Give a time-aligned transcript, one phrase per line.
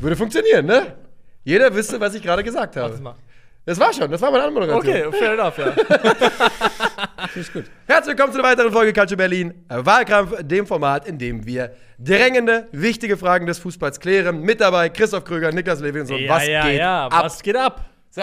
[0.00, 0.94] Würde funktionieren, ne?
[1.44, 2.96] Jeder wüsste, was ich gerade gesagt habe.
[2.98, 3.14] mal.
[3.64, 4.80] Das war schon, das war meine Anmoderation.
[4.80, 5.66] Okay, fair enough, ja.
[7.34, 7.64] Ist gut.
[7.86, 9.54] Herzlich willkommen zu einer weiteren Folge Culture Berlin.
[9.68, 14.40] Wahlkampf, dem Format, in dem wir drängende, wichtige Fragen des Fußballs klären.
[14.40, 16.18] Mit dabei Christoph Kröger, Niklas Levinson.
[16.18, 17.06] ja, was ja, geht ja.
[17.06, 17.24] ab?
[17.24, 17.84] Was geht ab?
[18.10, 18.22] So,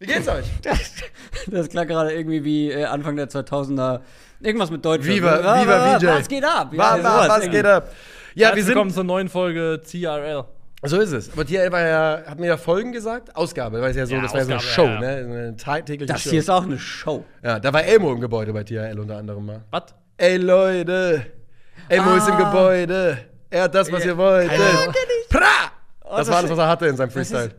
[0.00, 0.46] wie geht's euch?
[1.46, 4.00] Das klang gerade irgendwie wie äh, Anfang der 2000er.
[4.40, 5.04] Irgendwas mit Deutsch.
[5.06, 6.06] Viva, Wa- Viva wa- VJ.
[6.06, 6.72] Was geht ab?
[6.72, 7.56] Ja, wa, sowas was irgendwie.
[7.58, 7.88] geht ab?
[8.34, 8.94] Ja, wir Herzlich willkommen sind.
[8.96, 10.44] zur neuen Folge TRL.
[10.84, 11.32] So ist es.
[11.32, 13.34] Aber hier war ja, hat mir ja Folgen gesagt?
[13.36, 15.00] Ausgabe, weil es ja so, Ja, das war ja so eine Ausgabe, Show, ja, ja.
[15.00, 15.16] ne?
[15.38, 16.30] Eine tä- tägliche Das Show.
[16.30, 17.24] hier ist auch eine Show.
[17.42, 19.60] ja, da war Elmo im Gebäude bei THL unter anderem mal.
[19.70, 19.84] Was?
[20.16, 21.24] Ey Leute,
[21.88, 22.50] Elmo ist im Ah.
[22.50, 23.18] Gebäude.
[23.50, 24.94] Er hat das, was ihr Ahnung.
[25.28, 25.40] Pra!
[26.04, 27.50] Oh, Das das war das, was er hatte in seinem Das Freestyle.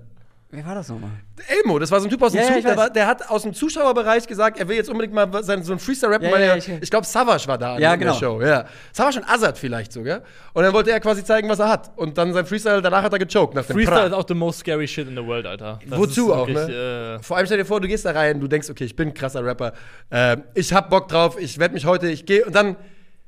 [0.54, 1.10] Wer war das nochmal?
[1.48, 3.42] Elmo, das war so ein Typ aus dem Ja, Zug, der, war, der hat aus
[3.44, 6.42] dem Zuschauerbereich gesagt, er will jetzt unbedingt mal sein, so ein Freestyle rappen, Ja, weil
[6.42, 8.14] ja, er, ich- ich, glaube, Savage war da Ja, in genau.
[8.14, 8.42] der Show.
[8.42, 8.66] Ja.
[8.92, 10.22] Savage und Azad vielleicht sogar.
[10.54, 11.92] Und dann wollte er quasi zeigen, was er hat.
[11.96, 14.06] Und dann sein Freestyle, danach hat er gechoked nach dem Freestyle Pra.
[14.08, 15.80] ist auch the most scary shit in the world, Alter.
[15.90, 17.18] Das Wozu auch, wirklich, ne?
[17.20, 19.10] Äh, Vor allem stell dir vor, du gehst da rein, du denkst, okay, ich bin
[19.10, 19.74] ein krasser Rapper,
[20.12, 22.76] äh, ich hab Bock drauf, ich werde mich heute, ich gehe und dann,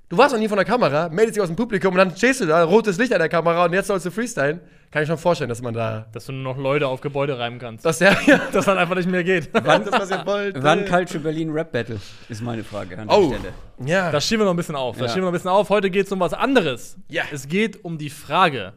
[0.09, 2.41] du warst noch nie von der Kamera, meldest dich aus dem Publikum und dann stehst
[2.41, 4.59] du da, rotes Licht an der Kamera und jetzt sollst du freestylen.
[4.91, 7.59] Kann ich schon vorstellen, dass man da, dass du nur noch Leute auf Gebäude reiben
[7.59, 7.83] kannst.
[7.85, 9.49] dass der, ja, das dann einfach nicht mehr geht.
[9.51, 10.63] wann das, was ihr wollt.
[10.63, 11.99] Wann Culture Berlin Rap Battle?
[12.29, 13.53] Ist meine Frage an Oh, der Stelle.
[13.85, 14.11] ja.
[14.11, 14.95] Da schieben wir noch ein bisschen auf.
[14.97, 15.09] Da Ja.
[15.09, 15.69] schieben wir noch ein bisschen auf.
[15.69, 16.95] Heute geht es um was anderes.
[17.09, 17.23] Ja.
[17.31, 18.73] Es geht um die Frage,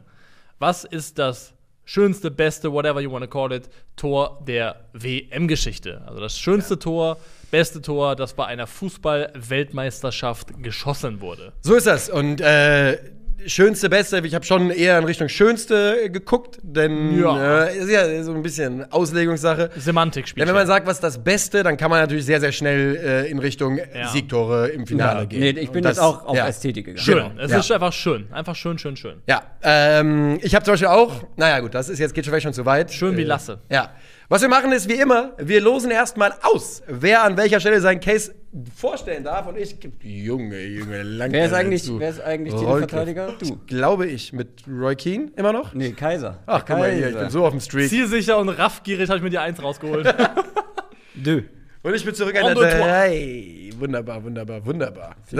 [0.57, 1.53] was ist das
[1.85, 6.01] schönste, beste, whatever you want to call it, Tor der WM-Geschichte?
[6.05, 7.17] Also das schönste Tor,
[7.51, 11.53] beste Tor, das bei einer Fußball-Weltmeisterschaft geschossen wurde.
[11.61, 12.09] So ist das.
[12.09, 12.97] Und äh,
[13.45, 17.63] schönste, beste, ich habe schon eher in Richtung schönste geguckt, denn Ja.
[17.65, 19.69] äh, ist ja so ein bisschen Auslegungssache.
[19.77, 20.41] Semantikspiel.
[20.41, 22.95] Denn wenn man sagt, was ist das Beste, dann kann man natürlich sehr, sehr schnell
[22.97, 24.09] äh, in Richtung Ja.
[24.09, 25.25] Siegtore im Finale Ja.
[25.25, 25.39] gehen.
[25.39, 26.47] Nee, ich bin das- jetzt auch auf ja.
[26.47, 27.03] Ästhetik gegangen.
[27.03, 27.15] schön.
[27.29, 27.59] Genau, Es ja.
[27.59, 28.27] ist einfach schön.
[28.31, 29.21] Einfach schön, schön, schön.
[29.27, 32.43] Ja, ähm, ich habe zum Beispiel auch, naja gut, das ist jetzt geht schon vielleicht
[32.43, 32.91] schon zu weit.
[32.91, 33.59] Schön wie Äh, Lasse.
[33.69, 33.91] Ja.
[34.31, 37.99] Was wir machen ist wie immer, wir losen erstmal aus, wer an welcher Stelle seinen
[37.99, 38.35] Case
[38.75, 39.47] vorstellen darf.
[39.47, 41.31] Und ich, Junge, Junge, lang.
[41.31, 42.53] Wer ist eigentlich, wer ist eigentlich.
[42.53, 43.33] Titelverteidiger?
[43.39, 43.57] Du.
[43.65, 45.73] Glaube ich, mit Roy Keane immer noch?
[45.73, 46.37] Nee, Kaiser.
[46.45, 47.89] Ach, guck mal hier, ich bin so auf dem Streak.
[47.89, 50.13] Zielsicher und raffgierig habe ich mir die Eins rausgeholt.
[51.15, 51.41] Dö.
[51.81, 52.79] Und ich bin zurück an der.
[52.79, 53.71] 3.
[53.79, 55.15] Wunderbar, wunderbar, wunderbar.
[55.25, 55.37] So.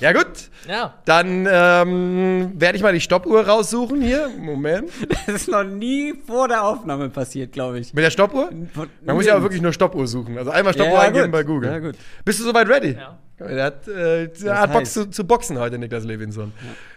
[0.00, 0.26] Ja, gut.
[0.68, 0.94] ja.
[1.04, 4.28] Dann ähm, werde ich mal die Stoppuhr raussuchen hier.
[4.38, 4.90] Moment.
[5.26, 7.92] Das ist noch nie vor der Aufnahme passiert, glaube ich.
[7.92, 8.48] Mit der Stoppuhr?
[8.72, 10.38] Von- Man muss ja auch wirklich nur Stoppuhr suchen.
[10.38, 11.32] Also einmal Stoppuhr Ja, eingeben gut.
[11.32, 11.70] bei Google.
[11.70, 11.96] Ja, gut.
[12.24, 12.96] Bist du soweit ready?
[12.98, 13.18] Ja.
[13.40, 16.52] Der hat, äh, der hat Bock zu, zu boxen heute, Niklas Levinson.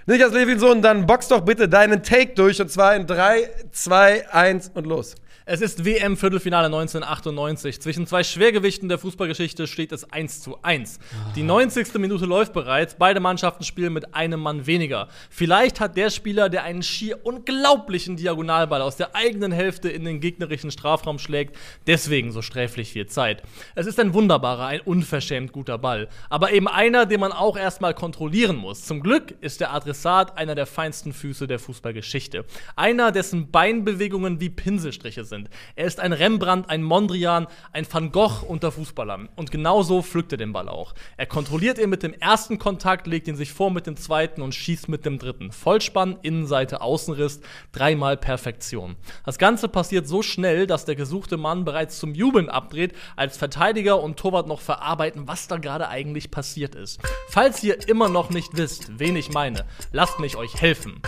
[0.08, 2.60] Niklas Levinson, dann box doch bitte deinen Take durch.
[2.62, 5.16] Und zwar in 3, 2, 1 und los.
[5.46, 7.82] Es ist WM-Viertelfinale 1998.
[7.82, 11.00] Zwischen zwei Schwergewichten der Fußballgeschichte steht es 1 zu 1.
[11.36, 11.96] Die 90.
[11.96, 12.94] Minute läuft bereits.
[12.94, 15.08] Beide Mannschaften spielen mit einem Mann weniger.
[15.32, 20.20] Vielleicht hat der Spieler, der einen schier unglaublichen Diagonalball aus der eigenen Hälfte in den
[20.20, 21.56] gegnerischen Strafraum schlägt,
[21.88, 23.42] deswegen so sträflich viel Zeit.
[23.74, 26.08] Es ist ein wunderbarer, ein unverschämt guter Ball.
[26.30, 28.84] Aber eben einer, den man auch erstmal kontrollieren muss.
[28.84, 32.46] Zum Glück ist der Adressat einer der feinsten Füße der Fußballgeschichte.
[32.76, 35.31] Einer, dessen Beinbewegungen wie Pinselstriche sind.
[35.76, 39.30] Er ist ein Rembrandt, ein Mondrian, ein Van Gogh unter Fußballern.
[39.36, 40.94] Und genauso pflückt er den Ball auch.
[41.18, 44.56] Er kontrolliert ihn mit dem ersten Kontakt, legt ihn sich vor mit dem zweiten und
[44.56, 45.52] schießt mit dem dritten.
[45.52, 48.96] Vollspann, Innenseite, Außenriss, dreimal Perfektion.
[49.26, 54.02] Das Ganze passiert so schnell, dass der gesuchte Mann bereits zum Jubeln abdreht, als Verteidiger
[54.02, 57.00] und Torwart noch verarbeiten, was da gerade eigentlich passiert ist.
[57.30, 61.02] Falls ihr immer noch nicht wisst, wen ich meine, lasst mich euch helfen.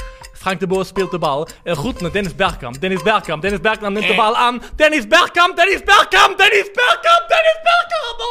[0.44, 1.48] Frank de Boer speelt de bal.
[1.64, 2.82] Er goed naar Dennis Bergkamp.
[2.82, 3.42] Dennis Bergkamp.
[3.42, 4.62] Dennis Bergkamp nimmt den Ball an.
[4.76, 5.56] Dennis Bergkamp.
[5.56, 6.38] Dennis Bergkamp.
[6.38, 7.24] Dennis Bergkamp.
[7.30, 8.22] Dennis Bergkamp.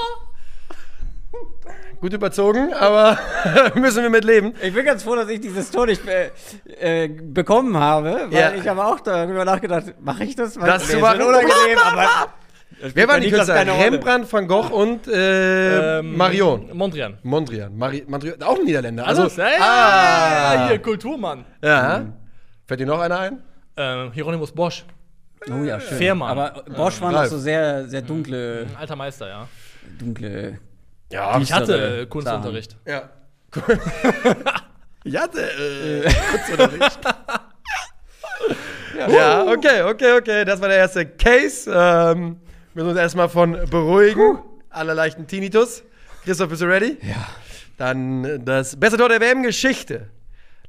[2.01, 3.19] Gut überzogen, aber
[3.75, 4.53] müssen wir mit leben.
[4.61, 6.31] Ich bin ganz froh, dass ich dieses Tor nicht äh,
[6.81, 8.53] äh, bekommen habe, weil Ja.
[8.53, 10.61] ich habe auch darüber nachgedacht, mache ich das?
[10.61, 12.09] Weil Das nee, zu ist unangenehm, aber
[12.95, 13.67] Wer waren die Künstler?
[13.67, 16.69] Rembrandt, Van Gogh und äh, Ähm, Marion.
[16.73, 17.19] Mondrian.
[17.23, 17.77] Mondrian.
[17.77, 18.43] Mari Mondrian.
[18.43, 19.07] Auch ein Niederländer.
[19.07, 21.45] Also, Also, ja, ah, hier, Kulturmann.
[21.63, 22.07] ja.
[22.67, 23.43] Fällt dir noch einer ein?
[23.77, 24.85] Ähm, Hieronymus Bosch.
[25.51, 25.99] Oh ja, schön.
[25.99, 26.31] Fährmann.
[26.39, 27.31] Aber Bosch waren noch Ralf.
[27.31, 29.49] so sehr, sehr dunkle, Ein alter Meister, ja.
[29.99, 30.59] dunkle.
[31.11, 31.39] Ja.
[31.41, 32.77] Ich hatte äh, Kunstunterricht.
[32.87, 33.11] Ja.
[35.05, 37.01] ich hatte äh, Kunstunterricht.
[39.09, 40.45] ja, okay, okay, okay.
[40.45, 41.71] Das war der erste Case.
[41.75, 42.37] Ähm,
[42.75, 44.39] müssen uns erstmal von beruhigen.
[44.71, 45.83] Alle leichten Tinnitus.
[46.25, 46.99] Christoph, bist du ready?
[47.03, 47.29] Ja.
[47.77, 50.11] Dann äh, das beste Tor der WM-Geschichte.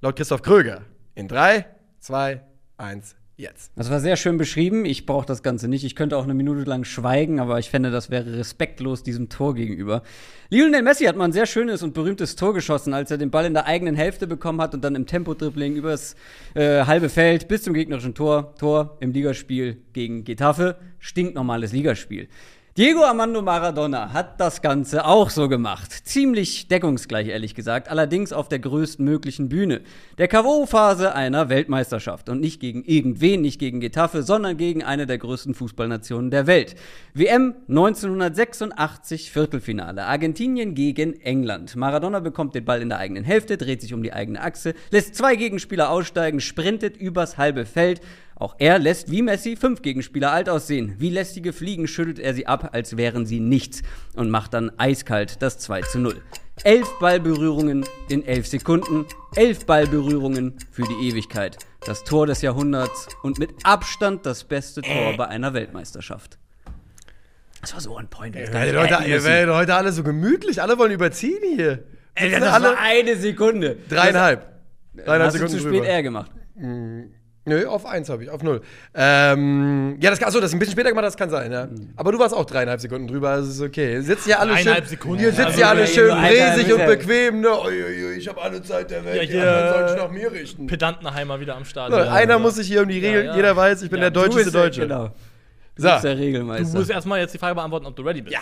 [0.01, 0.81] Laut Christoph Kröger.
[1.15, 1.65] In 3,
[1.99, 2.41] 2,
[2.77, 3.71] 1, jetzt.
[3.75, 4.85] Das war sehr schön beschrieben.
[4.85, 5.83] Ich brauche das Ganze nicht.
[5.83, 9.55] Ich könnte auch eine Minute lang schweigen, aber ich fände, das wäre respektlos diesem Tor
[9.55, 10.03] gegenüber.
[10.49, 13.45] Lionel Messi hat mal ein sehr schönes und berühmtes Tor geschossen, als er den Ball
[13.45, 16.15] in der eigenen Hälfte bekommen hat und dann im Tempo-Dribbling übers
[16.53, 18.55] äh, halbe Feld bis zum gegnerischen Tor.
[18.55, 20.77] Tor im Ligaspiel gegen Getafe.
[20.99, 22.27] Stinknormales Ligaspiel.
[22.75, 25.91] Diego Armando Maradona hat das Ganze auch so gemacht.
[25.91, 29.81] Ziemlich deckungsgleich, ehrlich gesagt, allerdings auf der größten möglichen Bühne.
[30.17, 32.29] Der K.O.-Phase einer Weltmeisterschaft.
[32.29, 36.73] Und nicht gegen irgendwen, nicht gegen Getafe, sondern gegen eine der größten Fußballnationen der Welt.
[37.13, 40.05] WM 1986 Viertelfinale.
[40.05, 41.75] Argentinien gegen England.
[41.75, 45.13] Maradona bekommt den Ball in der eigenen Hälfte, dreht sich um die eigene Achse, lässt
[45.13, 48.01] zwei Gegenspieler aussteigen, sprintet übers halbe Feld.
[48.43, 50.95] Auch er lässt wie Messi fünf Gegenspieler alt aussehen.
[50.97, 53.83] Wie lästige Fliegen schüttelt er sie ab, als wären sie nichts
[54.15, 56.21] und macht dann eiskalt das 2 zu 0.
[56.65, 59.05] Elf Ballberührungen in elf Sekunden,
[59.35, 61.57] elf Ballberührungen für die Ewigkeit.
[61.85, 66.37] Das Tor des Jahrhunderts und mit Abstand das beste Tor bei einer Weltmeisterschaft.
[67.61, 68.35] Das war so ein Point.
[68.35, 71.85] Ihr werdet, heute, heute alle so gemütlich, alle wollen überziehen hier.
[72.15, 73.77] Ey, das alle war eine Sekunde.
[73.87, 74.51] dreieinhalb.
[74.95, 75.87] Das Dreieinhalb hast du Sekunden zu spät drüber.
[75.87, 76.31] R gemacht.
[77.45, 78.61] Nö, auf eins habe ich, auf null.
[78.95, 81.67] Ähm, ja, das, achso, das ist ein bisschen später gemacht, das kann sein, ja.
[81.97, 83.95] Aber du warst auch dreieinhalb Sekunden drüber, also ist okay.
[83.95, 85.23] Ihr sitzt ja alle schön, Dreieinhalb Sekunden?
[85.23, 87.49] Ihr sitzt Also, ja alle schön Alter, und bequem, ne?
[87.49, 89.97] Ui, ui, ui, ich habe alle Zeit der Welt, Ja, die hier- anderen sollen sich
[89.97, 90.67] nach mir richten.
[90.67, 91.91] Pedantenheimer wieder am Start.
[91.91, 93.35] So, einer muss sich hier um die Regeln, ja.
[93.35, 94.87] jeder weiß, ich bin Ja, der du deutscheste Du bist Deutsche.
[94.87, 95.07] Der, genau.
[95.75, 95.89] Du So.
[95.89, 96.77] bist der Du Regelmeister.
[96.77, 98.35] musst erstmal jetzt die Frage beantworten, ob du ready bist.
[98.35, 98.41] Ja.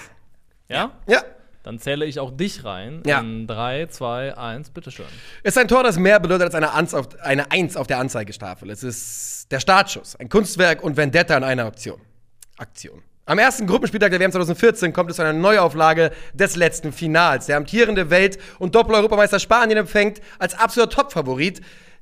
[0.69, 0.92] Ja?
[1.07, 1.21] Ja.
[1.63, 3.04] Dann zähle ich auch dich rein.
[3.06, 3.19] Ja.
[3.19, 5.06] In 3, 2, 1, bitteschön.
[5.44, 8.00] Es ist ein Tor, das mehr bedeutet als eine, Anz auf, eine Eins auf der
[8.00, 8.69] Anzeigestafel.
[8.69, 12.00] Es ist der Startschuss, ein Kunstwerk und Vendetta in einer Aktion.
[12.58, 13.04] Aktion.
[13.25, 17.46] Am ersten Gruppenspieltag der WM 2014 kommt es zu einer Neuauflage des letzten Finals.
[17.46, 21.62] Der amtierende Welt- und Doppel-Europameister Spanien empfängt als absoluter Topfavorit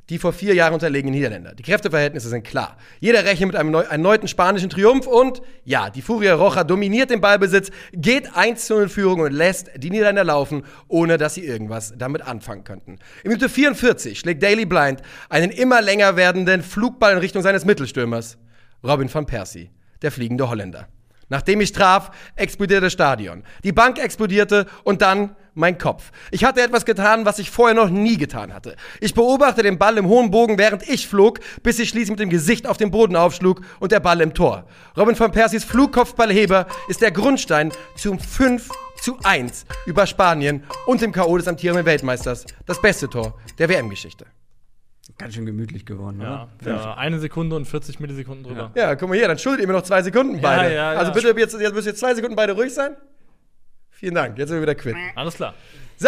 [0.10, 1.54] die vor vier Jahren unterlegenen Niederländer.
[1.54, 2.78] Die Kräfteverhältnisse sind klar.
[3.00, 7.22] Jeder rechnet mit einem neu erneuten spanischen Triumph und ja, die Furia Roja dominiert den
[7.22, 11.46] Ballbesitz, geht 1 zu 0 in Führung und lässt die Niederländer laufen, ohne dass sie
[11.46, 12.98] irgendwas damit anfangen könnten.
[13.24, 18.38] In Minute 44 schlägt Daily Blind einen immer länger werdenden Flugball in Richtung seines Mittelstürmers,
[18.84, 19.70] Robin van Persie,
[20.02, 20.88] der fliegende Holländer.
[21.30, 23.44] Nachdem ich traf, explodierte das Stadion.
[23.64, 26.12] Die Bank explodierte und dann mein Kopf.
[26.32, 28.76] Ich hatte etwas getan, was ich vorher noch nie getan hatte.
[29.00, 32.30] Ich beobachte den Ball im hohen Bogen, während ich flog, bis ich schließlich mit dem
[32.30, 34.66] Gesicht auf den Boden aufschlug und der Ball im Tor.
[34.98, 38.70] Robin van Persies Flugkopfballheber ist der Grundstein zum 5
[39.02, 41.38] zu 1 über Spanien und dem K.O.
[41.38, 42.46] des amtierenden Weltmeisters.
[42.66, 44.26] Das beste Tor der WM-Geschichte.
[45.18, 46.48] Ganz schön gemütlich geworden, Ja.
[46.62, 46.72] oder?
[46.72, 46.94] ja.
[46.96, 48.72] Eine Sekunde und 40 Millisekunden drüber.
[48.76, 50.74] Ja, guck mal hier, dann schuldet ihr mir noch zwei Sekunden beide.
[50.74, 51.00] ja, ja.
[51.00, 52.96] Also bitte, jetzt, jetzt müsst ihr zwei Sekunden beide ruhig sein.
[54.00, 54.96] Vielen Dank, jetzt sind wir wieder quitt.
[55.16, 55.54] Alles klar.
[55.98, 56.08] So,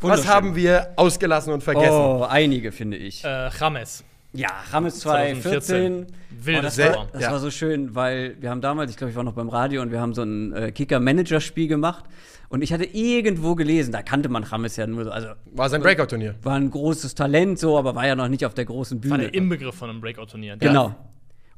[0.00, 1.92] was haben wir ausgelassen und vergessen?
[1.94, 3.24] Oh, einige, finde ich.
[3.24, 4.02] Äh, James.
[4.32, 5.62] Ja, Rames 2014.
[5.62, 6.06] 2014.
[6.44, 7.30] Wildes das war, das Ja.
[7.32, 9.90] war so schön, weil wir haben damals, ich glaube, ich war noch beim Radio und
[9.92, 12.04] wir haben so ein äh, Kicker-Manager-Spiel gemacht.
[12.48, 15.82] Und ich hatte irgendwo gelesen, da kannte man Rames ja nur so, also War sein
[15.82, 16.34] Breakout-Turnier.
[16.42, 19.30] war ein großes Talent so, aber war ja noch nicht auf der großen War Bühne.
[19.30, 20.56] der Inbegriff von einem Breakout-Turnier.
[20.56, 20.94] Genau.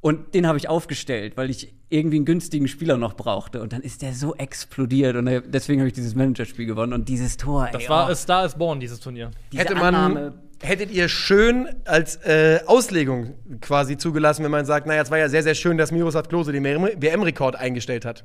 [0.02, 3.62] Und den habe ich aufgestellt, weil ich irgendwie einen günstigen Spieler noch brauchte.
[3.62, 5.14] Und dann ist der so explodiert.
[5.14, 6.92] Und deswegen habe ich dieses Managerspiel gewonnen.
[6.92, 9.30] Und dieses Tor, ey, Das war oh, Star is Born, dieses Turnier.
[9.52, 10.34] diese Hätte man, Annahme.
[10.60, 15.28] hättet ihr schön als äh, Auslegung quasi zugelassen, wenn man sagt, naja, es war ja
[15.28, 18.24] sehr, sehr schön, dass Miroslav Klose den WM-Rekord eingestellt hat.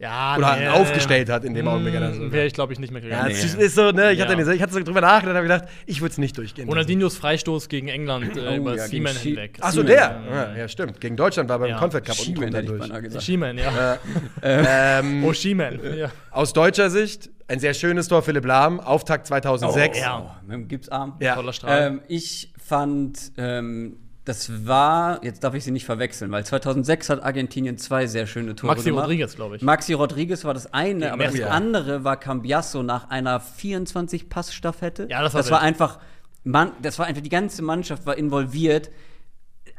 [0.00, 0.66] Ja, Oder nee.
[0.68, 1.94] aufgestellt hat in dem Augenblick.
[1.94, 2.32] oder so.
[2.32, 3.30] Wäre ich, glaube ich, nicht mehr Ja, gegangen.
[3.32, 4.12] es ist so, ne?
[4.12, 4.26] Ich, Ja.
[4.26, 6.66] hatte, ich hatte so drüber nachgedacht und habe gedacht, ich würde es nicht durchgehen.
[6.68, 9.58] Ronaldinhos Freistoß gegen England äh, Oh, über ja, Seaman hinweg.
[9.60, 9.86] Ach so, Siemen.
[9.88, 10.20] der.
[10.32, 11.00] Ja, ja, stimmt.
[11.02, 11.78] Gegen Deutschland war beim Ja.
[11.78, 13.22] Confed Cup und Schiemen, drunter durch.
[13.22, 13.98] Seaman, ja.
[14.42, 15.78] Ähm, Oh, Seaman.
[15.98, 16.10] Ja.
[16.30, 19.98] aus deutscher Sicht ein sehr schönes Tor, Philipp Lahm, Auftakt 2006.
[19.98, 20.18] Oh, ja.
[20.18, 21.16] Oh, mit dem Gipsarm.
[21.20, 21.34] Ja.
[21.34, 21.82] Toller Strahl.
[21.88, 27.22] Ähm, ich fand, ähm, das war, jetzt darf ich sie nicht verwechseln, weil 2006 hat
[27.22, 29.04] Argentinien zwei sehr schöne Tore Maxi gemacht.
[29.04, 29.62] Rodriguez, glaube ich.
[29.62, 31.50] Maxi Rodriguez war das eine, Gegen aber das Mexiko.
[31.50, 35.06] andere war Cambiasso nach einer 24-Pass-Staffette.
[35.10, 35.68] Ja, das war das war wild.
[35.68, 35.98] einfach,
[36.44, 38.90] man, das war einfach, die ganze Mannschaft war involviert.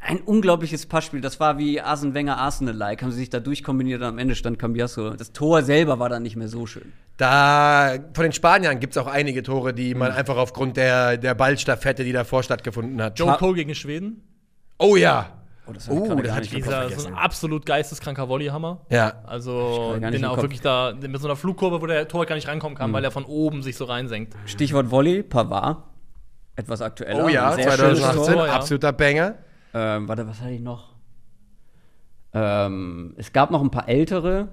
[0.04, 1.20] Ein unglaubliches Passspiel.
[1.20, 3.02] Das war wie Arsene Wenger Arsenal-like.
[3.02, 5.10] Haben sie sich da durchkombiniert und am Ende stand Cambiasso.
[5.10, 6.92] Das Tor selber war dann nicht mehr so schön.
[7.18, 11.36] Da, von den Spaniern gibt es auch einige Tore, die man einfach aufgrund der, der
[11.36, 13.16] Ballstaffette, die davor stattgefunden hat.
[13.16, 14.22] Joe Cole gegen Schweden.
[14.78, 15.26] Oh ja.
[15.66, 16.86] Oh, das ich Oh, gerade der gar hat nicht die- im Kopf.
[16.88, 18.80] Dieser so ein absolut geisteskranker Volleyhammer.
[18.90, 19.12] Ja.
[19.24, 20.42] Also, den er auch Kopf.
[20.44, 22.78] wirklich da mit so einer Flugkurve, wo der Tor gar nicht rankommen Mhm.
[22.78, 24.34] kann, weil er von oben sich so reinsenkt.
[24.46, 25.84] Stichwort Volley, Pavard.
[26.56, 27.24] Etwas aktueller.
[27.24, 28.52] Oh ja, Ein sehr schönes 2018, Tor, ja.
[28.54, 29.34] absoluter Banger.
[29.72, 30.92] Ähm, warte, was hatte ich noch?
[32.34, 34.48] Ähm, es gab noch ein paar ältere.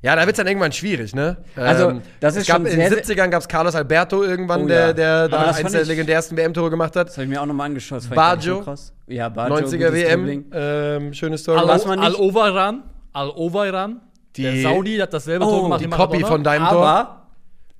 [0.00, 1.38] Ja, da wird es dann irgendwann schwierig, ne?
[1.56, 4.62] Also, das es ist gab, schon In sehr, den 70ern gab es Carlos Alberto irgendwann,
[4.62, 4.92] Oh der, ja.
[4.92, 7.08] der Aber da das eins der legendärsten WM-Tore gemacht hat.
[7.08, 7.98] Das habe ich mir auch nochmal angeschaut.
[7.98, 8.64] Das Baggio.
[9.08, 11.58] Ja, Baggio, 90er gutes WM, ähm, schönes Tor.
[11.58, 14.00] Al- Was man nicht- Al-Overan, Al-Overan,
[14.36, 16.86] der Die- Saudi hat dasselbe Oh, Tor gemacht die Copy von deinem Tor.
[16.86, 17.26] Aber,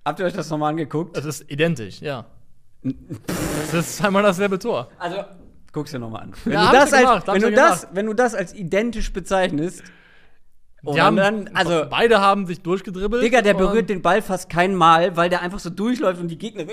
[0.04, 1.16] habt ihr euch das nochmal angeguckt?
[1.16, 2.24] Es ist identisch, ja.
[2.82, 4.88] Das ist einmal dasselbe Tor.
[4.98, 5.18] Also,
[5.72, 6.32] guck's dir nochmal an.
[6.44, 9.12] Wenn, Ja, du das, als, gemacht, hab wenn, du das, wenn du das als identisch
[9.12, 9.82] bezeichnest,
[10.82, 13.22] Die oder haben, dann, also, beide haben sich durchgedribbelt.
[13.22, 16.28] Digga, der und- berührt den Ball fast kein Mal, weil der einfach so durchläuft und
[16.28, 16.64] die Gegner.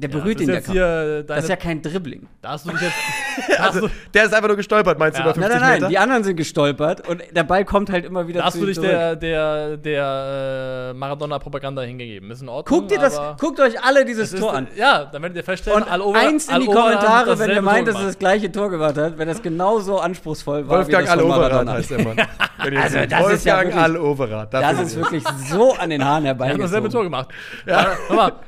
[0.00, 0.72] Der Ja, berührt das ihn ja jetzt kaum.
[0.74, 2.26] hier deine, Das ist ja kein Dribbling.
[2.42, 2.94] Da hast du dich jetzt.
[3.48, 5.26] da hast Also, du, der ist einfach nur gestolpert, meinst du, Ja.
[5.26, 5.88] über 50 Nein, nein, nein, Meter?
[5.88, 8.64] die anderen sind gestolpert und der Ball kommt halt immer wieder da hast zu du
[8.64, 8.90] ihm dich zurück.
[8.90, 12.30] der, der, der äh, Maradona-Propaganda hingegeben.
[12.30, 12.78] Ist in Ordnung.
[12.80, 14.68] Guckt ihr das, guckt euch alle dieses es ist, Tor an.
[14.76, 17.94] Ja, dann werdet ihr feststellen, Und Al-Over- eins in die Kommentare, wenn ihr meint, Tor
[17.94, 21.14] dass er das gleiche Tor gemacht hat, wenn das genauso anspruchsvoll war Wolfgang wie das
[21.20, 21.72] von Al-Overath Maradona.
[21.74, 22.16] heißt der Mann.
[22.60, 24.52] Also, das ist ja Wolfgang wirklich- Al-Overath.
[24.54, 27.28] Das dafür ist wirklich so an den Haaren Er hat dasselbe Tor gemacht.
[27.66, 27.86] Ja.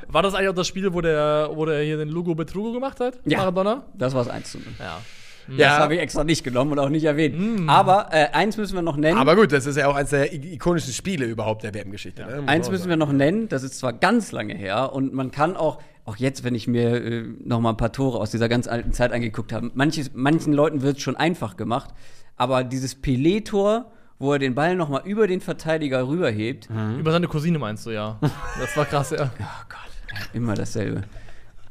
[0.07, 2.99] War das eigentlich auch das Spiel, wo der, wo der hier den Lugo Betrugo gemacht
[2.99, 3.19] hat?
[3.25, 3.39] Ja.
[3.39, 3.83] Maradona?
[3.93, 4.67] Das war's 1 zu 0.
[4.79, 5.01] Ja.
[5.47, 5.57] wir.
[5.57, 7.69] Das Ja, habe ich extra nicht genommen und auch nicht erwähnt.
[7.69, 9.17] Aber äh, eins müssen wir noch nennen.
[9.17, 12.25] aber gut, das ist ja auch eines der ikonischen Spiele überhaupt der WM-Geschichte.
[12.25, 12.41] ne?
[12.41, 15.57] Muss Eins müssen wir noch nennen, das ist zwar ganz lange her und man kann
[15.57, 18.67] auch, auch jetzt, wenn ich mir äh, noch mal ein paar Tore aus dieser ganz
[18.67, 21.89] alten Zeit angeguckt habe, manches, manchen Leuten wird es schon einfach gemacht,
[22.37, 27.27] aber dieses Pelé-Tor, wo er den Ball noch mal über den Verteidiger rüberhebt, Über seine
[27.27, 28.17] Cousine meinst du, ja.
[28.59, 29.29] Das war krass, ja.
[29.39, 31.03] oh Gott, immer dasselbe.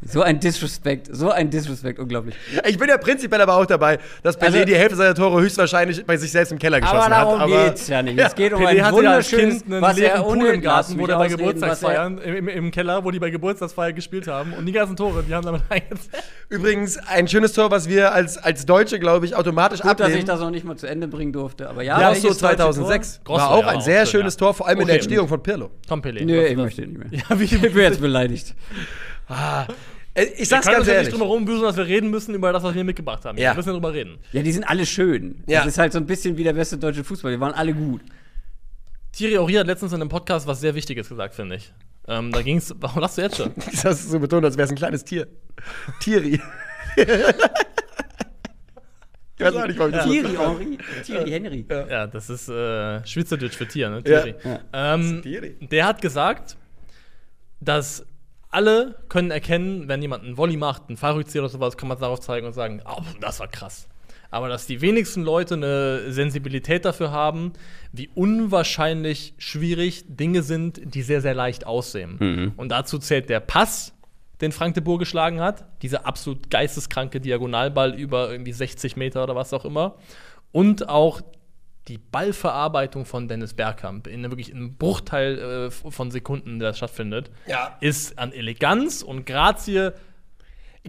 [0.05, 2.35] So ein Disrespect, so ein Disrespect, unglaublich.
[2.67, 6.05] Ich bin ja prinzipiell aber auch dabei, dass Pelé Also- die Hälfte seiner Tore höchstwahrscheinlich
[6.05, 7.41] bei sich selbst im Keller geschossen Aber darum hat.
[7.43, 8.19] Aber geht's ja nicht.
[8.19, 10.99] Es geht um Pelé ein wunderschönes, Kind einen was leeren er Pool ohne im Garten,
[10.99, 14.53] wo der bei er- Geburtstagsfeiern, im, im, Keller, wo die bei Geburtstagsfeiern gespielt haben.
[14.55, 16.25] Und die ganzen Tore, die haben damit eingezählt.
[16.49, 20.19] Übrigens ein schönes Tor, was wir als, als Deutsche, glaube ich, automatisch Gut, dass abnehmen.
[20.19, 22.01] ich das noch nicht mal zu Ende bringen durfte, aber ja.
[22.01, 23.21] ja, so deutsche 2006.
[23.25, 24.39] Grosso, War auch ja, ein sehr schön, schönes ja.
[24.41, 24.97] Tor, vor allem in der.
[24.97, 25.71] Entstehung von Pirlo.
[25.89, 26.27] Tom Pelé.
[26.43, 27.21] Was ich möchte nicht mehr.
[27.29, 28.55] Ja, wie, Ich bin jetzt beleidigt.
[30.15, 31.09] Äh, Ich Wir sag's können ganz uns ja nicht ehrlich.
[31.11, 33.39] drum herum büßen, dass wir reden müssen über das, was wir mitgebracht haben.
[33.39, 33.53] Ja.
[33.53, 34.19] Wir müssen ja drüber reden.
[34.33, 35.43] Ja, die sind alle schön.
[35.47, 35.61] Ja.
[35.61, 37.33] Das ist halt so ein bisschen wie der beste deutsche Fußball.
[37.33, 38.03] Die waren alle gut.
[39.12, 41.73] Thierry Henry hat letztens in einem Podcast was sehr Wichtiges gesagt, finde ich.
[42.09, 42.75] Ähm, da ging's.
[42.79, 43.53] Warum lachst du jetzt schon?
[43.57, 45.27] Das hast du so betont, als wäre es ein kleines Tier.
[46.01, 46.41] Thierry.
[46.97, 47.07] ich
[49.47, 50.79] weiß auch nicht, warum ich das so- Thierry Henry.
[51.05, 51.67] Thierry Henry.
[51.71, 54.03] Ja, das ist äh, Schweizerdeutsch für Tier, ne?
[54.07, 54.23] Ja.
[54.23, 54.35] Thierry.
[54.45, 54.61] Ja.
[54.95, 55.57] Ähm, Thierry.
[55.61, 56.57] der hat gesagt,
[57.61, 58.05] dass
[58.53, 62.21] alle können erkennen, wenn jemand einen Volley macht, einen Fallrückzieher oder sowas, kann man darauf
[62.21, 63.89] zeigen und sagen, oh, das war krass.
[64.31, 67.53] Aber dass die wenigsten Leute eine Sensibilität dafür haben,
[67.93, 72.53] wie unwahrscheinlich schwierig Dinge sind, die sehr, sehr leicht aussehen.
[72.57, 73.93] Und dazu zählt der Pass,
[74.41, 79.37] den Frank de Boer geschlagen hat, dieser absolut geisteskranke Diagonalball über irgendwie 60 Meter oder
[79.37, 79.97] was auch immer.
[80.51, 81.21] Und auch
[81.89, 87.77] die Ballverarbeitung von Dennis Bergkamp in wirklich einem Bruchteil äh, von Sekunden, der stattfindet, Ja.
[87.81, 89.91] ist an Eleganz und Grazie.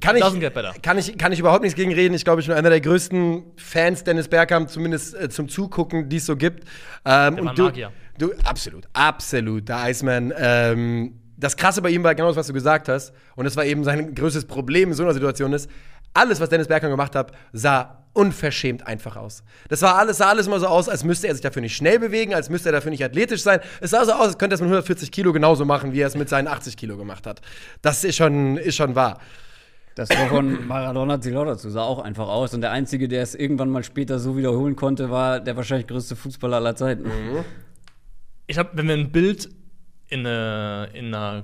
[0.02, 2.16] Kann ich, kann, ich, kann ich überhaupt nichts gegen reden.
[2.16, 6.18] Ich glaube, ich bin einer der größten Fans Dennis Bergkamp, zumindest äh, zum Zugucken, die
[6.18, 6.64] es so gibt.
[7.06, 7.92] Ähm, Der ein du, Magier.
[8.18, 10.34] du, absolut, absolut, der Iceman.
[10.36, 13.14] Ähm, das Krasse bei ihm war genau das, was du gesagt hast.
[13.36, 15.70] Und das war eben sein größtes Problem in so einer Situation ist,
[16.14, 19.44] alles, was Dennis Bergkamp gemacht hat, sah unverschämt einfach aus.
[19.70, 22.00] Das war alles, sah alles immer so aus, als müsste er sich dafür nicht schnell
[22.00, 23.60] bewegen, als müsste er dafür nicht athletisch sein.
[23.82, 26.08] Es sah so aus, als könnte er es mit 140 Kilo genauso machen, wie er
[26.08, 27.42] es mit seinen 80 Kilo gemacht hat.
[27.82, 29.20] Das ist schon, ist schon wahr.
[29.96, 32.54] Das Tor von Maradona auch dazu, sah auch einfach aus.
[32.54, 36.16] Und der Einzige, der es irgendwann mal später so wiederholen konnte, war der wahrscheinlich größte
[36.16, 37.06] Fußballer aller Zeiten.
[38.48, 39.50] Ich habe, wenn wir ein Bild
[40.10, 41.44] in, eine, in einer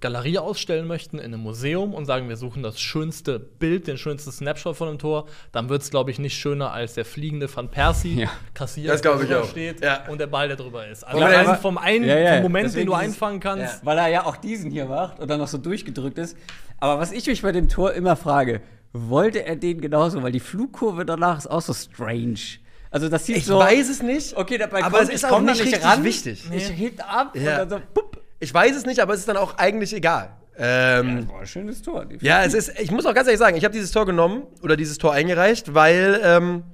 [0.00, 4.32] Galerie ausstellen möchten, in einem Museum und sagen, wir suchen das schönste Bild, den schönsten
[4.32, 7.68] Snapshot von einem Tor, dann wird es, glaube ich, nicht schöner als der fliegende Van
[7.70, 8.30] Persie, Ja.
[8.54, 10.04] Kassier, der ich drüber steht Ja.
[10.08, 11.04] und der Ball, der drüber ist.
[11.04, 13.84] Also allein aber- vom, einen, Ja, ja, vom Moment, deswegen den du einfangen kannst.
[13.84, 16.36] Weil er ja auch diesen hier macht und dann noch so durchgedrückt ist.
[16.78, 18.60] Aber was ich mich bei dem Tor immer frage,
[18.92, 20.22] wollte er den genauso?
[20.22, 22.38] Weil die Flugkurve danach ist auch so strange.
[22.90, 23.58] Also das sieht Ich so.
[23.58, 24.36] weiß es nicht.
[24.36, 26.44] Okay, dabei aber kommt, es ist auch nicht richtig ran, wichtig.
[26.54, 27.62] Ich hebt ab Ja.
[27.62, 28.21] und dann so, pupp.
[28.42, 30.30] Ich weiß es nicht, aber es ist dann auch eigentlich egal.
[30.58, 32.04] Ähm, Boah, schönes Tor.
[32.20, 34.76] Ja, es ist, ich muss auch ganz ehrlich sagen, ich habe dieses Tor genommen oder
[34.76, 36.64] dieses Tor eingereicht, weil ähm,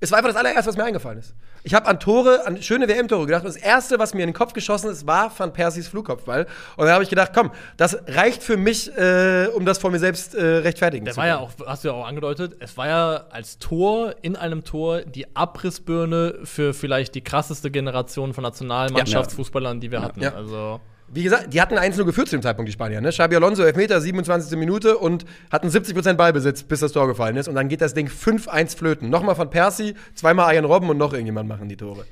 [0.00, 1.34] es war einfach das allererste, was mir eingefallen ist.
[1.64, 4.34] Ich habe an Tore, an schöne WM-Tore gedacht und das erste, was mir in den
[4.34, 6.46] Kopf geschossen ist, war Van Persies Flugkopfball.
[6.76, 9.98] Und da habe ich gedacht, komm, das reicht für mich, äh, um das vor mir
[9.98, 11.36] selbst äh, rechtfertigen Der zu war können.
[11.36, 15.02] ja auch, hast du ja auch angedeutet, es war ja als Tor in einem Tor
[15.02, 20.22] die Abrissbirne für vielleicht die krasseste Generation von Nationalmannschaftsfußballern, die wir hatten.
[20.22, 20.32] Ja.
[20.34, 23.00] Also Wie gesagt, die hatten 1-0 geführt zu dem Zeitpunkt, die Spanier.
[23.00, 23.08] Ne?
[23.08, 24.58] Xabi Alonso, Elfmeter, 27.
[24.58, 27.48] Minute und hatten 70% Ballbesitz, bis das Tor gefallen ist.
[27.48, 29.08] Und dann geht das Ding 5-1 flöten.
[29.08, 32.04] Nochmal von Percy, zweimal Ian Robben und noch irgendjemand machen die Tore.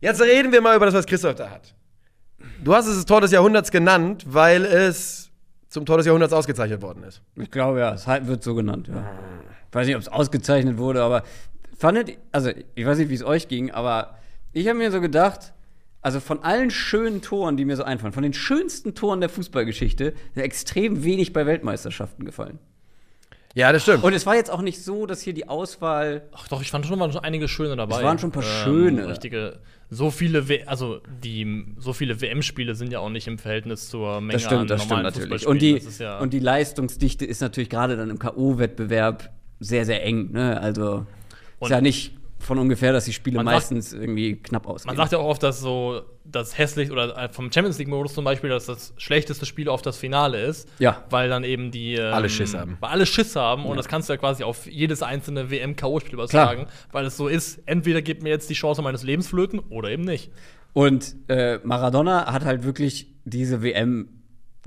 [0.00, 1.74] Jetzt reden wir mal über das, was Christoph da hat.
[2.62, 5.30] Du hast es das Tor des Jahrhunderts genannt, weil es
[5.68, 7.20] zum Tor des Jahrhunderts ausgezeichnet worden ist.
[7.34, 9.04] Ich glaube ja, es wird so genannt, ja.
[9.68, 11.22] Ich weiß nicht, ob es ausgezeichnet wurde, aber
[11.76, 14.16] fandet, also ich weiß nicht, wie es euch ging, aber
[14.52, 15.52] ich habe mir so gedacht,
[16.06, 20.14] also von allen schönen Toren, die mir so einfallen, von den schönsten Toren der Fußballgeschichte,
[20.34, 22.60] sind extrem wenig bei Weltmeisterschaften gefallen.
[23.54, 24.04] Ja, das stimmt.
[24.04, 26.28] Und es war jetzt auch nicht so, dass hier die Auswahl.
[26.32, 27.96] Ach doch, ich fand schon, schon einige schöne dabei.
[27.96, 29.08] Es waren schon ein paar schöne.
[29.08, 29.58] Richtige,
[29.90, 34.20] so viele, w also die, so viele WM-Spiele sind ja auch nicht im Verhältnis zur
[34.20, 35.42] Menge Das stimmt, an das stimmt normalen natürlich.
[35.42, 35.74] Fußballspielen.
[35.80, 40.30] Und die, ja, und die Leistungsdichte ist natürlich gerade dann im K.O.-Wettbewerb sehr, sehr eng.
[40.30, 40.60] Ne?
[40.60, 41.04] Also
[41.60, 42.12] ist ja nicht
[42.46, 44.88] von ungefähr, dass die Spiele Man sagt- meistens irgendwie knapp ausgehen.
[44.88, 48.24] man sagt ja auch oft, dass so das hässlich oder äh, vom Champions League-Modus zum
[48.24, 50.68] Beispiel, dass das schlechteste Spiel auf das Finale ist.
[50.78, 51.04] Ja.
[51.10, 51.94] Weil dann eben die.
[51.94, 52.76] Ähm, Alle Schiss haben.
[52.80, 56.66] Weil alle Schiss haben und das kannst du ja quasi auf jedes einzelne WM-K.O.-Spiel übertragen,
[56.92, 60.04] weil es so ist, entweder gibt mir jetzt die Chance meines Lebens flöten oder eben
[60.04, 60.30] nicht.
[60.72, 64.08] Und äh, Maradona hat halt wirklich diese WM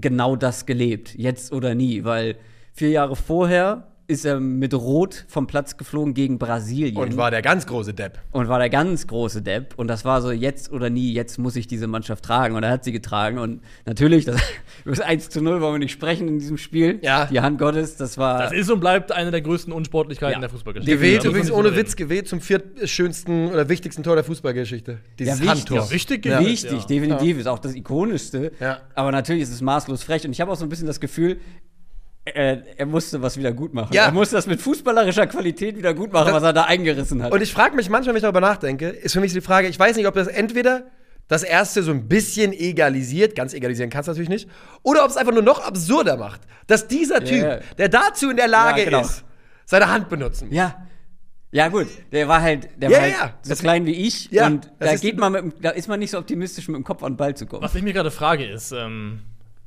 [0.01, 2.35] genau das gelebt, jetzt oder nie, weil
[2.73, 7.43] vier Jahre vorher ist er mit Rot vom Platz geflogen gegen Brasilien Und war der
[7.43, 8.19] ganz große Depp.
[8.31, 9.75] und war der ganz große Depp.
[9.77, 12.55] Und das war so, jetzt oder nie, jetzt muss ich diese Mannschaft tragen.
[12.55, 13.37] Und er hat sie getragen.
[13.37, 14.41] Und natürlich, das,
[14.83, 16.97] über das 1 zu 0 wollen wir nicht sprechen in diesem Spiel.
[17.03, 17.25] Ja.
[17.27, 18.39] Die Hand Gottes, das war.
[18.39, 20.39] Das ist und bleibt eine der größten Unsportlichkeiten Ja.
[20.39, 20.95] der Fußballgeschichte.
[20.97, 21.75] Gewählt übrigens nicht ohne.
[21.75, 24.99] Witz, gewählt zum viertschönsten oder wichtigsten Tor der Fußballgeschichte.
[25.19, 25.49] Dieses Ja, wichtig.
[25.59, 25.77] Handtor.
[25.77, 26.39] Ja, wichtig Ja.
[26.39, 26.85] Wichtig, ja.
[26.87, 28.51] definitiv, ist auch das ikonischste.
[28.59, 28.79] Ja.
[28.95, 30.25] Aber natürlich ist es maßlos frech.
[30.25, 31.37] Und ich habe auch so ein bisschen das Gefühl,
[32.35, 33.93] äh, er musste was wieder gut machen.
[33.93, 34.05] Ja.
[34.05, 37.31] Er musste das mit fußballerischer Qualität wieder gut machen, Das- was er da eingerissen hat.
[37.31, 39.77] Und ich frage mich manchmal, wenn ich darüber nachdenke, ist für mich die Frage, ich
[39.79, 40.83] weiß nicht, ob das entweder
[41.27, 44.49] das erste so ein bisschen egalisiert, ganz egalisieren kannst du natürlich nicht,
[44.81, 47.59] oder ob es einfach nur noch absurder macht, dass dieser Typ, ja.
[47.77, 49.01] der dazu in der Lage Ja, genau.
[49.01, 49.23] ist,
[49.65, 50.51] seine Hand benutzen.
[50.51, 50.85] ja.
[51.51, 53.33] Ja, gut, der war halt, der Ja, war halt ja.
[53.41, 54.29] so Das- klein wie ich.
[54.29, 56.83] Ja, und da ist- geht man mit, da ist man nicht so optimistisch, mit dem
[56.83, 57.63] Kopf an den Ball zu kommen.
[57.63, 59.21] Was ich mir gerade frage, ist, ähm,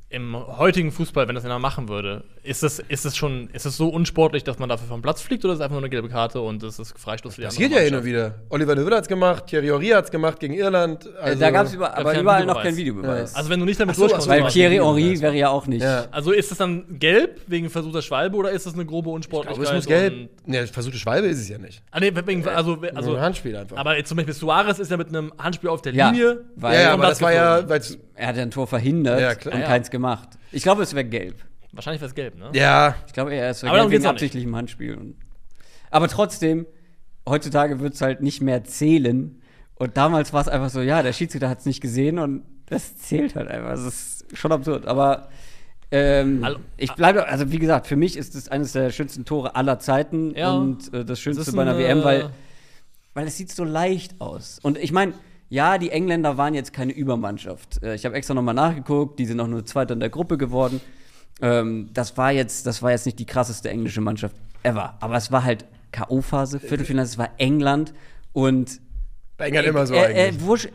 [0.07, 3.77] im heutigen Fußball, wenn das einer machen würde, ist es, ist es schon, ist es
[3.77, 6.09] so unsportlich, dass man dafür vom Platz fliegt oder ist es einfach nur eine gelbe
[6.09, 8.05] Karte und es ist Freistoß für die Passiert andere ja Mannschaft?
[8.05, 8.35] wieder.
[8.49, 11.05] Oliver Löw hat's gemacht, Thierry Henry hat's gemacht gegen Irland.
[11.05, 13.33] Äh, Also, da gab es über, aber überall noch kein Videobeweis.
[13.33, 14.87] Also wenn du nicht damit so, durchkommst, Weil Thierry war.
[15.21, 15.83] wäre ja auch nicht.
[15.83, 16.05] Ja.
[16.11, 19.65] also ist es dann gelb wegen versuchter Schwalbe oder ist es eine grobe aber Unsportlichkeit?
[19.67, 20.29] es muss gelb.
[20.45, 21.81] Ne, versuchte Schwalbe ist es ja nicht.
[21.91, 23.77] Ah, nee, wegen, also, Also ein Handspiel einfach.
[23.77, 26.41] aber zum Beispiel Suarez ist ja mit einem Handspiel auf der Ja, Linie.
[26.57, 29.21] weil- ja, ja, vom aber das war ja, weil's, Er hat ja ein Tor verhindert
[29.21, 29.55] Ja, klar.
[29.55, 29.67] und Ja.
[29.67, 30.29] keins gemacht.
[30.51, 31.35] Ich glaube, es wäre gelb.
[31.73, 32.49] Wahrscheinlich wäre es gelb, ne?
[32.53, 34.95] ja, Ich glaube, er ist Aber darum gelb wegen absichtlichem Handspiel.
[34.95, 35.15] Und
[35.91, 36.65] aber trotzdem,
[37.27, 39.41] heutzutage wird es halt nicht mehr zählen.
[39.75, 42.95] Und damals war es einfach so, ja, der Schiedsrichter hat es nicht gesehen und das
[42.97, 43.71] zählt halt einfach.
[43.71, 44.85] Das ist schon absurd.
[44.85, 45.29] Aber
[45.91, 49.55] ähm, Also- ich bleibe, also wie gesagt, für mich ist es eines der schönsten Tore
[49.55, 50.53] aller Zeiten Ja.
[50.53, 52.29] und äh, das Schönste bei einer ein, WM, weil äh,
[53.15, 54.59] weil es sieht so leicht aus.
[54.63, 55.13] Und ich meine,
[55.49, 57.83] ja, die Engländer waren jetzt keine Übermannschaft.
[57.83, 60.81] Äh, Ich habe extra nochmal nachgeguckt, die sind auch nur Zweiter in der Gruppe geworden.
[61.43, 64.95] Ähm, das, war jetzt, das war jetzt nicht die krasseste englische Mannschaft ever.
[65.01, 67.93] Aber es war halt K.O.-Phase, Viertelfinale, es war England
[68.31, 68.79] und
[69.37, 70.65] bei England immer so äh, eigentlich.
[70.65, 70.71] äh,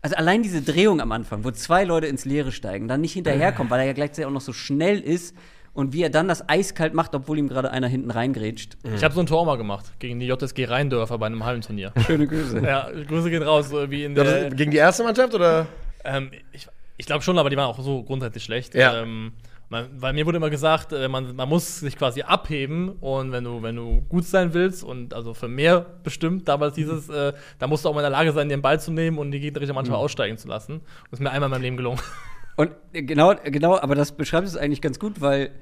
[0.00, 3.70] also allein diese Drehung am Anfang, wo zwei Leute ins Leere steigen, dann nicht hinterherkommen,
[3.70, 5.34] weil er ja gleichzeitig auch noch so schnell ist
[5.74, 8.76] und wie er dann das eiskalt macht, obwohl ihm gerade einer hinten reingrätscht.
[8.94, 11.92] Ich habe so ein Tor mal gemacht gegen die JSG Rheindörfer bei einem Hallenturnier.
[12.06, 12.60] Schöne Grüße.
[12.60, 14.50] ja, Grüße gehen raus, so wie in der.
[14.50, 15.66] gegen die erste Mannschaft oder?
[16.04, 18.74] Ähm, ich ich glaube schon, aber die waren auch so grundsätzlich schlecht.
[18.74, 19.02] Ja.
[19.02, 19.32] Ähm,
[19.72, 23.42] man, weil mir wurde immer gesagt, äh, man, man muss sich quasi abheben und wenn
[23.42, 27.66] du, wenn du gut sein willst und also für mehr bestimmt, damals dieses, äh, da
[27.66, 29.72] musst du auch mal in der Lage sein, den Ball zu nehmen und die gegnerische
[29.72, 30.04] Mannschaft Mhm.
[30.04, 30.82] aussteigen zu lassen.
[31.10, 32.00] Das ist mir einmal in meinem Leben gelungen.
[32.56, 35.52] Und äh, genau, genau, aber das beschreibt es eigentlich ganz gut, weil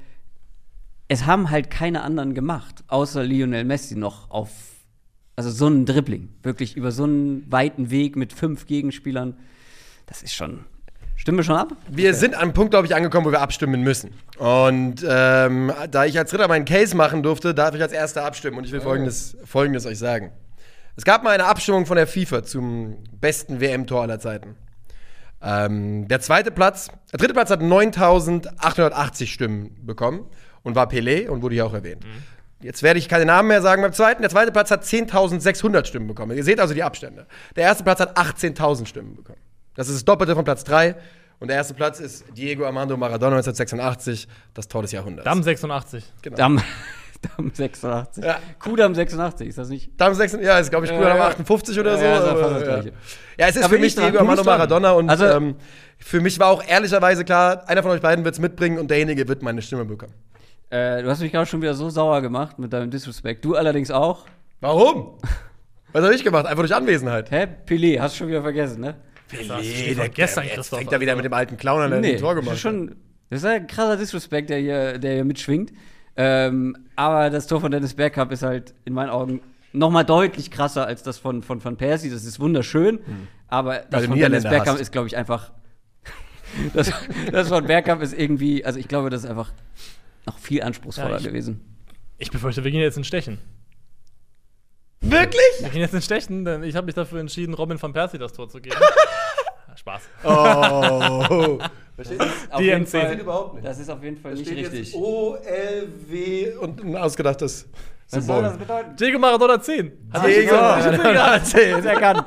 [1.07, 4.51] es haben halt keine anderen gemacht, außer Lionel Messi noch auf,
[5.37, 9.37] also so einen Dribbling, wirklich über so einen weiten Weg mit fünf Gegenspielern.
[10.07, 10.65] Das ist schon,
[11.21, 11.73] stimmen wir schon ab?
[11.89, 14.13] Wir sind an einem Punkt, glaube ich, angekommen, wo wir abstimmen müssen.
[14.39, 18.57] Und ähm, da ich als Ritter meinen Case machen durfte, darf ich als Erster abstimmen.
[18.57, 20.33] Und ich will Folgendes, Folgendes euch sagen.
[20.97, 24.57] Es gab mal eine Abstimmung von der FIFA zum besten WM-Tor aller Zeiten.
[25.43, 30.27] Ähm, der zweite Platz, der dritte Platz hat 9880 Stimmen bekommen
[30.63, 32.05] und war Pelé und wurde hier auch erwähnt.
[32.63, 34.21] Jetzt werde ich keine Namen mehr sagen beim zweiten.
[34.21, 36.37] Der zweite Platz hat 10.600 Stimmen bekommen.
[36.37, 37.27] Ihr seht also die Abstände.
[37.57, 39.39] Der erste Platz hat 18.000 Stimmen bekommen.
[39.75, 40.97] Das ist das Doppelte von Platz 3.
[41.39, 45.25] Und der erste Platz ist Diego Armando Maradona 1986, das Tor des Jahrhunderts.
[45.25, 46.05] Damm 86.
[46.21, 46.37] genau.
[46.37, 46.61] Damm,
[47.37, 48.23] Damm 86.
[48.25, 48.39] Ja.
[48.59, 49.91] Kudam 86, ist das nicht?
[49.99, 51.29] Damm 6, ja, ist glaube ich früher ja.
[51.29, 52.05] 58 oder so.
[52.05, 52.59] ja, ist ja das ja.
[52.67, 52.93] Gleiche.
[53.39, 53.95] ja, es ist Da für mich.
[53.95, 54.45] Diego Armando.
[54.45, 55.57] Maradona und Also- ähm,
[55.99, 59.27] für mich war auch ehrlicherweise klar, einer von euch beiden wird es mitbringen und derjenige
[59.29, 60.15] wird meine Stimme bekommen.
[60.71, 63.45] Äh, du hast mich gerade schon wieder so sauer gemacht mit deinem Disrespect.
[63.45, 64.27] Du allerdings auch.
[64.61, 65.19] Warum?
[65.93, 66.47] Was habe ich gemacht?
[66.47, 67.31] Einfach durch Anwesenheit.
[67.31, 67.49] Hä?
[67.67, 68.95] Pelé, hast du schon wieder vergessen, ne?
[69.49, 70.79] Das steht von gestern, jetzt Christoph.
[70.79, 71.23] fängt er wieder also.
[71.23, 72.97] mit dem alten Clown an, der ein Tor das gemacht ist schon.
[73.31, 75.73] Das ist ein krasser Disrespect, der hier, der hier mitschwingt.
[76.17, 79.41] Ähm, aber das Tor von Dennis Bergkamp ist halt in meinen Augen
[79.73, 82.11] noch mal deutlich krasser als das von, von Van Persie.
[82.11, 82.99] Das ist wunderschön.
[83.47, 84.81] Aber das du von Dennis Bergkamp hast.
[84.81, 85.53] ist, glaube ich, einfach.
[86.75, 86.93] das,
[87.31, 88.65] das von Bergkamp ist irgendwie.
[88.65, 89.53] Also, ich glaube, das ist einfach
[90.27, 91.61] noch viel anspruchsvoller Ja, ich- gewesen.
[92.19, 93.39] Ich befürchte, wir gehen jetzt in Stechen.
[95.01, 95.41] Wirklich?
[95.61, 98.33] Wir gehen jetzt in Stechen, denn ich habe mich dafür entschieden, Robin van Persie das
[98.35, 98.77] Tor zu geben.
[99.71, 100.03] Ja, Spaß.
[100.25, 100.29] Oh.
[102.51, 102.89] Auf jeden DMC.
[102.89, 103.67] Fall, überhaupt nicht.
[103.67, 104.87] das ist auf jeden Fall nicht Steht richtig.
[104.87, 107.69] jetzt O, L, W und ein ausgedachtes
[108.11, 108.67] Was soll das Symbol.
[108.67, 108.97] bedeuten?
[108.97, 109.93] Diego Maradona 10.
[110.11, 110.55] Hat Diego.
[110.55, 111.85] Maradona Das 10.
[111.85, 112.17] er kann.
[112.17, 112.25] Das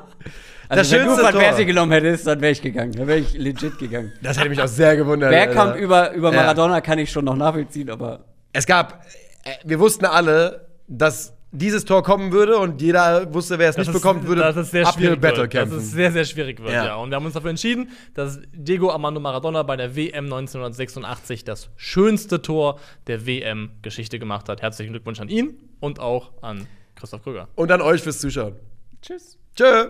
[0.70, 1.42] Also, wenn du schönste Van Tor.
[1.42, 2.92] Persie genommen hättest, dann wäre ich gegangen.
[2.92, 4.12] Dann wäre ich legit gegangen.
[4.22, 5.32] Das hätte mich auch sehr gewundert.
[5.32, 5.80] Bergkamp Alter.
[5.84, 6.42] über, über Ja.
[6.42, 9.04] Maradona kann ich schon noch nachvollziehen, aber Es gab,
[9.44, 13.88] äh, wir wussten alle, dass dieses Tor kommen würde und jeder wusste, wer es nicht
[13.88, 15.54] ist- bekommt, würde dass es sehr Uphill schwierig Battle wird.
[15.54, 15.78] Dass kämpfen.
[15.80, 16.86] es sehr, sehr schwierig wird, Ja.
[16.86, 16.96] ja.
[16.96, 21.70] Und wir haben uns dafür entschieden, dass Diego Armando Maradona bei der WM 1986 das
[21.78, 24.62] schönste Tor der WM-Geschichte gemacht hat.
[24.62, 27.48] Herzlichen Glückwunsch an ihn und auch an Christoph Krüger.
[27.56, 28.56] und an euch fürs Zuschauen.
[29.02, 29.38] tschüss.
[29.56, 29.90] Tschö.